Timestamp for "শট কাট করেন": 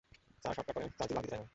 0.57-0.89